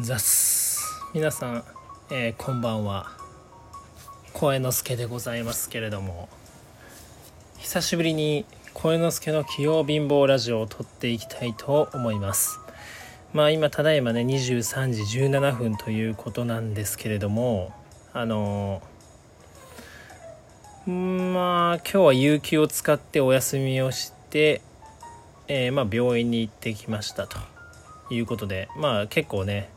[0.00, 0.80] ザス
[1.12, 1.64] 皆さん、
[2.10, 3.10] えーこんばんは。
[4.32, 6.28] 声之助でございますけれども
[7.56, 12.60] 久しぶりに声之助の器用貧乏ラジオを撮っていきたいと思います。
[13.32, 17.72] まあ今ただいまね23時17分ということなんですけれども
[18.12, 20.92] あのー
[21.32, 24.62] まあ今日は有給を使ってお休みをして、
[25.48, 27.38] えーまあ病院に行ってきましたと
[28.10, 29.70] いうことでまあ結構ね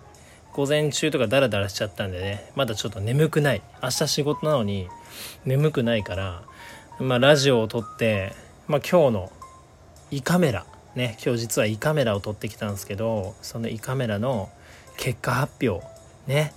[0.54, 3.62] 午前中とかダラダラしちゃったんでねまだちょっと眠くない。
[3.82, 4.88] 明日仕事なのに
[5.46, 6.44] 眠くないから
[7.00, 8.34] まあラジオを撮って、
[8.68, 9.32] まあ、今日の
[10.12, 10.66] 胃カメラ
[10.96, 14.50] ね今日実は胃カメラを撮ってきたんですけどその胃カメラの
[14.98, 15.86] 結果発表
[16.28, 16.54] ね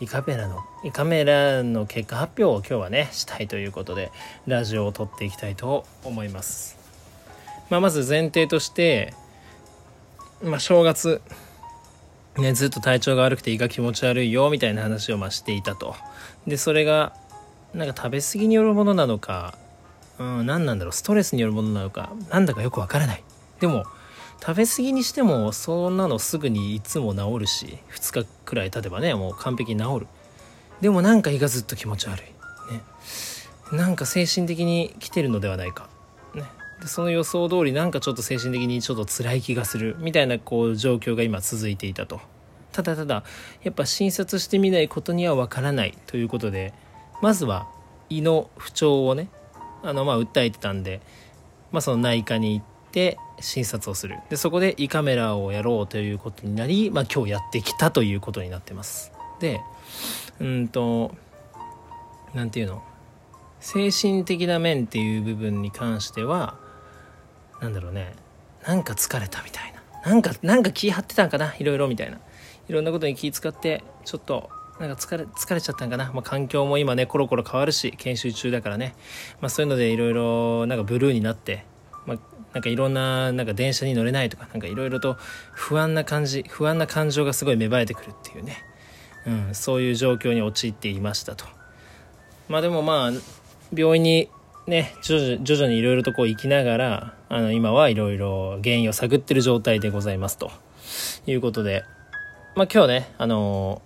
[0.00, 4.10] 胃カメラの胃カメラの結果発表を今日はねしたいということで
[4.46, 6.78] ラジオを撮っていきたいと思います、
[7.68, 9.14] まあ、まず前提として
[10.42, 11.20] まあ正月
[12.40, 15.94] ね、ずっと体調が悪くて胃が気持ち悪いよみたいな話をましていたと。
[16.46, 17.12] でそれが
[17.74, 19.56] なんか食べ過ぎによるものなのか、
[20.18, 23.22] うん、何なんだろうストレスによるものなのかなんだかよくわからない。
[23.60, 23.84] でも
[24.40, 30.06] 食べ過ぎにしてもそんなのすぐにいつも治るし2日くらい経てばねもう完璧に治る。
[30.80, 32.22] でもなんか胃がずっと気持ち悪い。
[32.72, 32.80] ね。
[33.72, 35.89] なんか精神的に来てるのではないか。
[36.80, 42.20] でその予想通りなんかちょっと精神的にちょっと辛い気がするみたいなこう状況が今続いていたと。
[42.72, 43.24] ただただ
[43.62, 46.72] やっぱ診察してみないことにはわからないということで
[47.20, 47.68] まずは
[48.08, 49.28] 胃の不調をね
[49.82, 51.00] あのまあ訴えてたんで、
[51.72, 54.18] まあ、その内科に行って診察をする。
[54.30, 59.12] でそこで胃カメラをやろうということになり、まあ、今日やってきたということになってます。
[59.40, 59.60] で
[60.38, 61.14] うんと
[62.34, 62.82] なんていうの？
[63.58, 66.56] 精神的な面っていう部分に関しては
[67.60, 68.14] なんだろうね。
[68.66, 70.10] なんか疲れたみたいな。
[70.10, 71.54] なんかなんか気張ってたんかな？
[71.58, 72.18] いろいろみたいな。
[72.68, 74.48] いろんなことに気使ってちょっと
[74.78, 78.94] なんか疲れ疲れちゃったんかな、まあ、環境も今ねコロコロ変わるし研修中だからね、
[79.40, 81.64] まあ、そういうのでいろいろなんかブルーになって、
[82.06, 82.18] まあ、
[82.52, 85.18] なんかいろんななんか電車に乗れないとかなんかいろいろと
[85.52, 88.56] 不安な感じ不安な感情がすごい芽生えてくるっていうね、
[89.26, 91.44] うん、そういう状況に陥っていましたと。
[92.48, 93.10] まあでもまあ
[93.74, 94.30] 病院に
[94.70, 100.50] ね徐々徐々にいろいろとこう行きながらあの今はいろいろ原因を探ってる状態でございますと。
[101.26, 101.84] いうことで。
[102.56, 103.80] まあ今日ねあの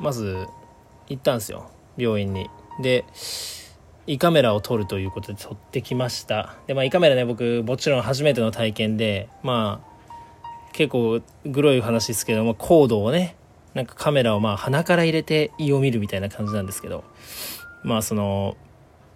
[0.00, 0.46] まず
[1.08, 1.70] 行ったんですよ。
[1.96, 2.50] 病院に。
[2.82, 3.04] で
[4.06, 6.56] 胃カメラを撮るということで撮ってきました。
[6.66, 13.36] でまあ胃カメラね僕もちろん初めての体験でまあ結構グロい話ですけどもコードをね
[13.74, 17.04] なんかカメラをまあ鼻から入れて胃を見るみたいな感じなんですけど。
[17.84, 18.56] まあその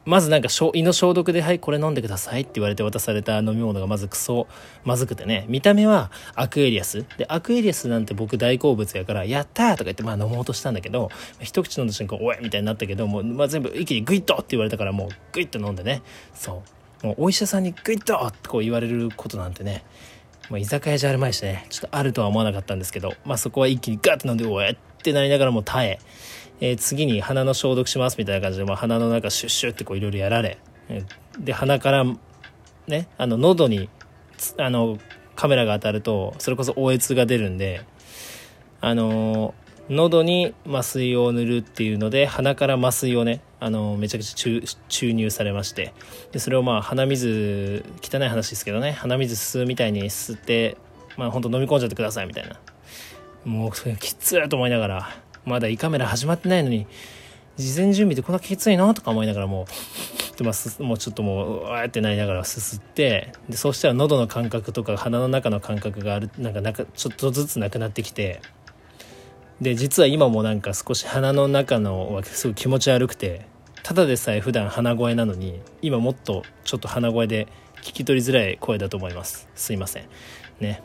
[0.09, 4.47] まずなんか胃の消毒で「はいこれ飲んでください」って言われて渡された飲み物がまずクソ
[4.83, 11.11] まずくてね見た目はアクエリアスでアクエリアスなんて僕大好物やから「やった!」とか言ってまあ飲もうとしたんだけど
[11.43, 16.01] 一口飲んだ瞬間「おい!」みたいになったけどもう、まあ、全部一気にグイッとって言われたからもうグイッと飲んでね
[16.33, 16.63] そ
[17.03, 19.85] うもうお医者さんにグイッとってこう言われることなんてね
[20.51, 25.99] まあ、居酒屋じゃあるまいしねちょっとあるとは思わなかったんですけど、まあ、そこは一気にガッと飲んで「おえ!」ってなりながらも耐え
[26.61, 30.59] えー次に鼻の消毒しますみたいな感じで、まあ、鼻の中シュッシュってこういろいろやられ
[31.39, 32.05] で鼻から
[32.87, 33.89] ねあの喉に
[34.59, 34.99] あの
[35.37, 37.83] カメラが当たるとそれこそ応越が出るんで
[38.81, 45.95] あのー喉に麻酔を塗るっていうので鼻から麻酔をねあのーめちゃくちゃ注入されまして
[46.31, 50.77] でそれをまあ鼻水汚い話ですけどね鼻水吸うみたいに吸って
[51.17, 52.61] まあ本当飲み込んじゃってくださいみたいな。
[53.45, 55.17] もうきついと思いながら
[55.49, 56.87] まだ胃カメラ始まってないのに
[57.57, 58.95] 事前準備でこんなきついの？
[58.95, 68.41] とか思いながらもうで、まあ、もうちょっともううわーってなりながらすすってでそうしたら喉の感覚とか鼻の中の感覚があるなんかなんかちょっとずつなくなってきて
[69.61, 73.47] で実は今もなんか少し鼻の中のはすごい気持ち悪くて
[73.83, 77.49] ただでさえ普段鼻声なのに今もっとちょっと鼻声で
[77.83, 79.49] 聞き取りづらい声だと思います。
[79.55, 80.05] すいません。
[80.61, 80.83] ね。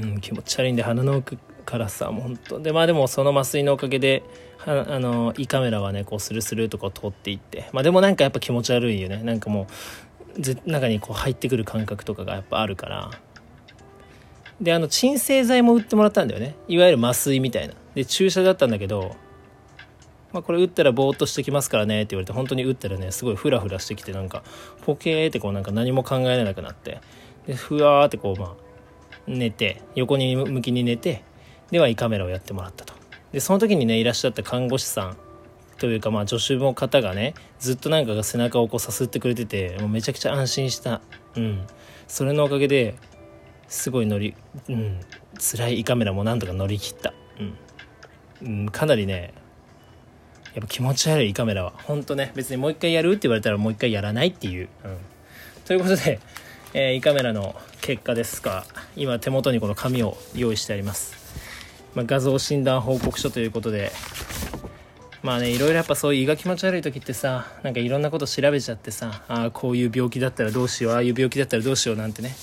[0.00, 2.60] うん、気持ち悪いんで鼻の奥からさもう本当。
[2.60, 4.22] でまあでもその麻酔のおかげで
[4.58, 7.68] はあの胃カメラはねこうスルスルとか通っていって。
[7.72, 9.22] まあでもなんかやっぱ気持ち悪いよね。
[9.22, 9.66] なんかも
[10.36, 13.10] うぜ中にこう入ってくる感覚とかがやっぱあるから。
[14.60, 16.54] であの鎮静剤も打ってもらったんだよね。
[16.68, 17.74] いわゆる麻酔みたいな。
[17.94, 19.16] で注射だったんだけど
[20.32, 24.44] まあ、これ打ったらぼーっとしてきますからねって言われて本当に打ったらねすごいフラフラしてきてなんか
[24.82, 27.00] ポケーってこうなんか何も考えられなくなって。
[27.46, 28.54] でふわーってこうまあ
[29.26, 31.24] 寝て横に向きに寝て
[31.70, 32.94] では胃カメラをやってもらったと。
[33.32, 35.16] でその時にねいらっしゃった看護師さん
[35.78, 41.00] というかまあ助手の方がねずっとなんかが背中をこうさすってくれててもうめちゃくちゃ安心した。
[41.36, 41.66] うん。
[42.08, 42.96] それのおかげで
[43.68, 44.34] すごい乗り
[44.68, 45.00] うん。
[45.38, 47.14] 辛い胃カメラもなんとか乗り切った。
[48.42, 49.32] うん、うん、かなりね
[50.54, 54.98] やっぱ気持ち悪い胃カメラは本当ね別にもう一回やるって言われたらもう一回やらないっていう、うん、
[55.64, 56.20] ということで、
[56.74, 58.64] えー、胃カメラの結果ですが
[58.96, 61.19] 今手元にこの紙を用意してあります、
[61.94, 63.92] まあ、画像診断報告書ということで。
[65.22, 72.34] まあねいろいろやっぱそういう胃が気持ち悪い時ってさなんかいろんなこと調べちゃってさああこういう病気だったらどうしようああいう病気だったらどうしようなんてね。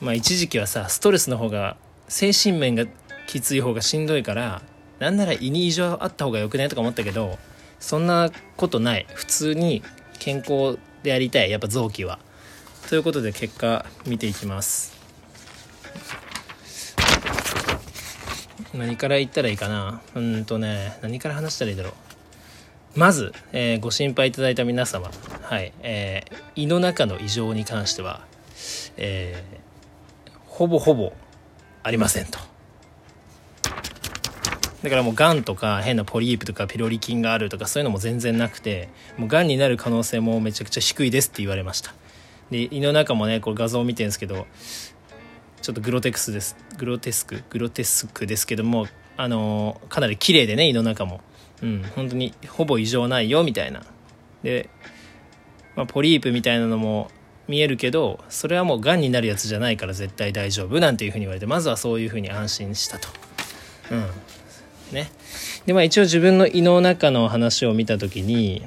[0.00, 1.76] まあ一時期はさストレスの方が
[2.08, 2.86] 精神面が
[3.28, 4.62] きつい方がしんどいから
[4.98, 7.38] なんなら胃に異常あった方がよくないとか思ったけど
[7.78, 9.06] そんなことない。
[9.14, 9.84] 普通に
[10.18, 11.50] 健康でやりたい。
[11.52, 12.18] やっぱ臓器は。
[12.88, 14.97] ということで結果見ていきます。
[18.78, 20.00] 何から言ったらいいかな。
[20.14, 21.92] うんとね何から話したらいいだろう。
[22.98, 25.10] まず、えー、ご心配いただいた皆様。
[25.42, 28.22] はい、えー、胃の中の異常に関しては、
[28.96, 31.12] えー、ほぼほぼ
[31.82, 32.38] ありませんと。
[34.82, 41.94] だからもうがんとか変なポリープとかピロリ菌があるとかそういうのも全然なくてもうがんになる可能性もめちゃくちゃ低いですって言われました。
[42.50, 44.46] で胃の中もねこれ画像見てるんですけど
[45.68, 46.56] ちょっとグロテクスです。
[46.78, 48.86] グロテスクグロテスクですけども
[49.18, 51.20] あのかなり綺麗でね胃の中も。
[51.62, 53.82] うん本当にほぼ異常ないよみたいな。
[54.42, 54.70] で、
[55.76, 57.10] まあ、ポリープみたいなのも
[57.48, 63.08] 見えるけどそれはもうがんになるやつじゃないから絶対大丈夫なんていうふうに言われてまずはそういうふうに安心したと。
[63.90, 64.06] うん。
[64.94, 65.10] ね。
[65.66, 68.64] でまあ一応自分の胃の中の話を見た時に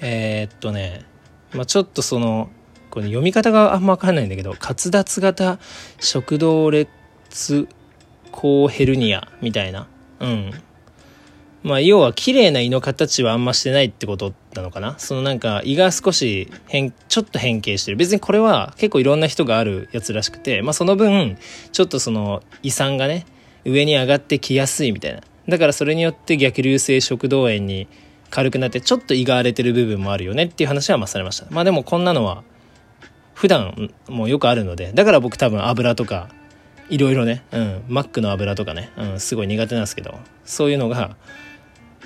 [0.00, 1.04] えー、っとね、
[1.52, 2.50] まあ、ちょっとその
[2.96, 5.58] これ読み方があんま分かんないんだけど滑脱型
[6.00, 6.88] 食道裂
[8.32, 9.86] 孔ヘルニアみたいな。
[10.18, 10.50] うん。
[11.62, 14.94] まあ要は綺麗な胃の形はあんましてないってことなのかな。
[14.96, 17.98] そのなんか胃が少し変ちょっと変形してる。
[17.98, 21.36] 別にこれは結構いろんな人があるやつらしくてまあその分
[21.72, 23.26] ちょっとその胃酸がね
[23.66, 25.20] 上に上がってきやすいみたいな。
[25.50, 27.88] だからそれによって逆流性食道炎に
[28.30, 31.46] 軽くなってちょっと胃が荒れてる部分もあるよねっていう話はまあされました。
[31.50, 32.42] まあでもこんなのは
[33.36, 36.30] 普段もよくあるのでだから僕多分油とか
[36.88, 41.16] いろいろね、うん、マックの油とかね、うん、すごい苦手なんですけどそういうのが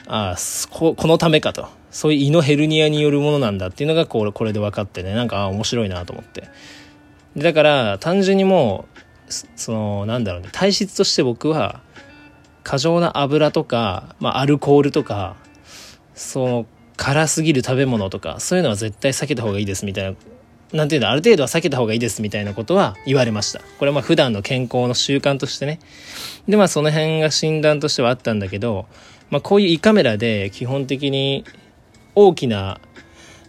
[0.09, 0.37] ああ
[0.71, 1.69] このためかと。
[1.91, 6.49] そういう胃のヘルニアによるものなんだっていうのがこれこれで分かってねなんかあ面白いなと思って。
[7.37, 11.81] だから単純にもうそのなんだろうね体質として僕は
[12.63, 15.37] 過剰な油とか、まあ、アルコールとか
[16.15, 16.67] その
[16.97, 20.17] 辛すぎる食べ物とかそういうのは絶対避けた方がいいですみたいな
[20.73, 23.61] なんていうのある程度は避けた方がいいですみたいなことは言われました。
[23.79, 25.81] これはまあ普段の健康の習慣としてね。
[26.49, 28.87] でまあその辺が診断としてはあったんだけど、
[29.31, 31.45] まあ、こういう胃カメラで基本的に
[32.15, 32.81] 大きな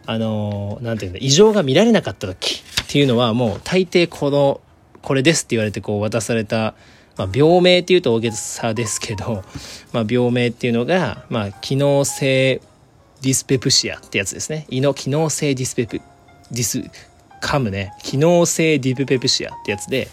[0.06, 4.62] あのなんていうの異常が見られなかった時っていうのはもう大抵この
[5.01, 6.75] これですって言われてこう渡された、
[7.18, 9.44] まあ、病名っていうと大げさですけど、
[9.94, 12.62] まあ、病名っていうのが、まあ、機能性
[13.21, 14.65] ディスペプシアってやつですね。
[14.69, 16.01] 胃の機能性ディスペプ
[16.51, 16.83] ディス
[17.42, 20.08] 噛むね機能性ディプペプシアってやつで、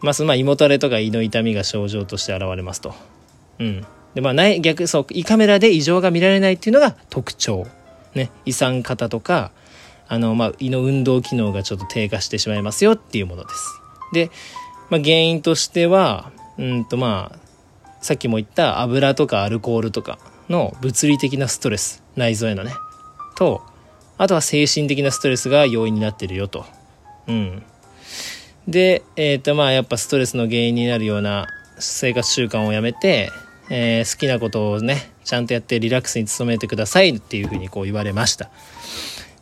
[0.00, 2.94] まあ、そのまあ胃もたれとか胃の痛みが症状として現れますと。
[3.58, 3.86] うん。
[4.14, 7.66] で、まあ、内視鏡、そう、胃カメラで異常が見られないっていうのが特徴。
[8.14, 8.30] ね。
[8.44, 9.52] 胃酸過多とか、
[10.08, 13.80] あの、まあ、胃の運動機能がちょっと低下してしまいますよっていうものです。
[14.12, 14.30] で、
[14.90, 17.38] まあ、原因としては、うんとまあ、
[18.02, 20.18] さっきも言った油とかアルコールとか
[20.50, 22.72] の物理的なストレス、内臓へのね、
[23.36, 23.62] と、
[24.18, 26.64] あとは精神的なストレスが要因になってるよと。
[27.26, 27.62] うん。
[28.68, 33.30] で、えっ、ー、とまあやっぱストレスの原因になるような生活習慣をやめて、
[33.70, 38.50] えー、好きなことをね、ちゃんとやってリラックスに努めてくださいっていうふうにこう言われました。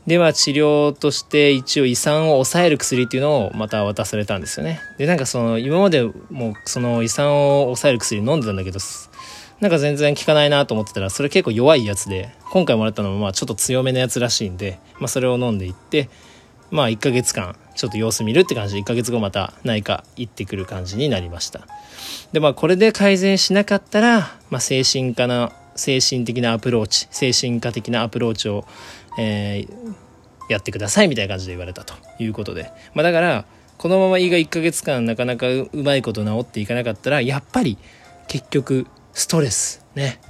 [0.06, 8.80] では治療として一応胃酸を抑える薬っていうのをまた渡されたんですよねでなんかその今までもうその胃酸を抑える薬飲んでたんだけど
[9.60, 16.08] なんか全然効かないなと思ってたらそれ結構弱いやつで今回もらったのもまあちょっと強めのやつらしいんで、まあ、それを飲んでいって
[16.70, 21.66] まあ1ヶ月間ちょっと様子見るって感じで1ヶ月後また内科行ってくる感じになりました。
[22.32, 28.64] でまあこれで改善しなかったら、まあ、精神科な精神的なアプローチ精神科的なアプローチを
[29.18, 33.44] えー、やってくださいみたいな感じで言われたということで、まあ、だから
[33.78, 37.78] このまま胃が1ヶ月間なかなかうまいこと治っていかなかったらやっぱり
[38.28, 40.20] 結局ストレスね。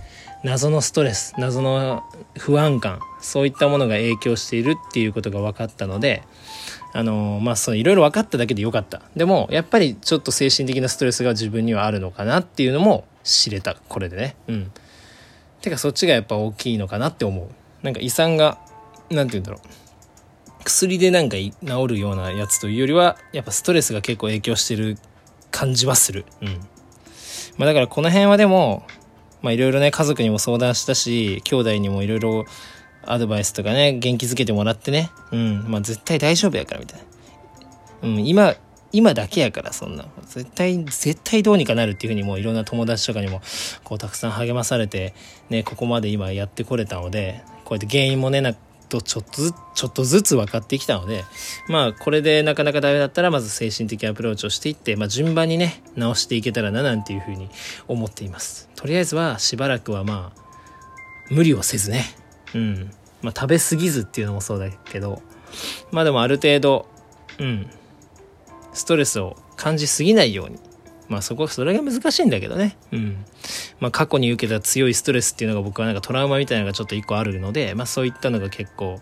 [0.42, 2.02] 謎のストレス謎の
[2.38, 6.22] 不安感そういったものが影響しているっていうことが分かったので
[6.94, 9.02] あのまあそのいろいろ分かっただけでよかった。
[9.14, 13.76] でもやっぱりちょっと精神的なストレスが自分にはあるのかなっていうのも知れた。
[13.88, 14.36] これでね。
[14.48, 14.72] うん。
[15.60, 17.48] てかそっちがやっぱ大きいのかなって思う。
[17.84, 18.58] なんか胃酸が
[19.10, 20.64] 何て言うんだろう。
[20.64, 21.52] 薬でなんか治
[21.88, 24.98] るようなやつというよりはやっぱストレスが結構影響してる
[25.50, 26.24] 感じはする。
[26.42, 26.60] うん。
[27.56, 28.86] まあだからこの辺はでも
[29.42, 32.44] まあいろいろね家族にも相談したし兄弟にもいろいろ
[33.04, 35.10] アドバイスとかね元気づけてもらってね。
[35.32, 35.64] うん。
[35.68, 37.00] まあ絶対大丈夫やからみたい
[38.02, 38.08] な。
[38.08, 38.26] うん。
[38.26, 38.54] 今
[38.92, 40.06] 今だけやからそんな。
[40.26, 43.40] 絶対絶対どうにかなるっていうふうにもういろんな友達とかにも
[43.84, 45.14] こうたくさん励まされて
[45.48, 48.54] ねここまで今やってこれたのでこうやって原因もねな
[48.90, 51.24] とちょっとずつちょっとずつ分かってきたので
[51.68, 57.48] まあこれでなかなかダメだったらまず精神的アプローチをしていって、まあ、順番にね直していけたらななんていうふうに
[57.88, 58.68] 思っています。
[58.74, 60.40] とりあえずはしばらくはまあ
[61.30, 62.04] 無理をせずね。
[62.54, 62.90] うん。
[63.22, 65.22] まあ食べ過ぎずっていうのもそうだけど
[65.92, 66.86] まあでもある程度
[67.38, 67.70] うん。
[68.74, 70.58] ストレスを感じすぎないように
[71.10, 72.76] まあそこ、それが難しいんだけどね。
[72.92, 73.24] うん。
[73.80, 79.00] まあ過去に受けた強いストレスっていうのが僕はなんかトラウマみたいなのがちょっと一個あるので、まあそういったのが結構、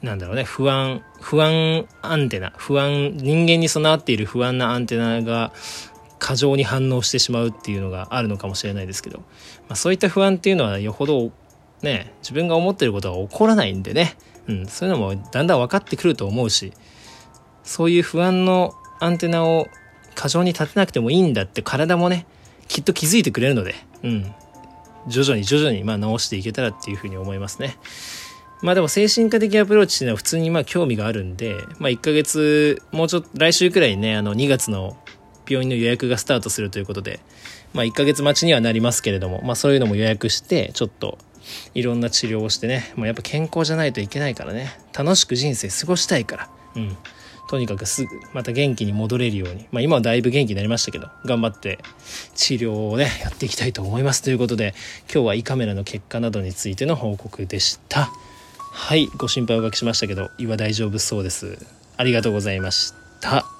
[0.00, 5.52] なんだろうね、不安、不安アンテナ、不安、人間に備わっている不安なアンテナが
[6.18, 9.24] 過剰に反応してしまうっていうのがあるのかもしれないですけど、ま
[9.70, 11.32] あそういった不安っていうのはよほど
[11.82, 14.16] ね、自分が思ってることが起こらないんでね、
[14.48, 16.72] うん、そういうのもだんだん分かってくると思うし、
[17.62, 19.66] そういう不安のアンテナを
[20.18, 22.26] 過剰に立てなくてもいいんだって体もね、
[22.66, 24.34] きっと気づいてくれるので、うん。
[25.06, 27.76] 徐々に徐々にまあ直していけたらっていうふうに思いますね。
[28.60, 34.96] まあでも精神科的アプローチっていうのは普通にまあ興味があるんで、まあ1ヶ月、もうちょっと来週くらいにね、あの2月の
[35.48, 37.20] 病院の予約がスタートするということで、
[37.72, 41.18] まあ1ヶ月待ちにはなりますけれども、まあそういうのも予約して、ちょっと
[41.74, 46.96] いろんな治療をしてね、まあ、やっぱ健康じゃないといけないからね、楽しく人生過ごしたいから、うん。
[47.48, 51.78] とにかくすぐまた元気に戻れるように、まあ、今はだいぶ元気になりましたけど頑張って
[52.34, 54.22] 治療をねやっていきたいと思います。
[54.22, 54.74] ということで
[55.12, 58.10] 今日は胃カメラの結果などについての報告でした。
[58.70, 61.58] はいご心配おかけしましたけど胃は大丈夫そうです。
[61.96, 63.48] ありがとうございました。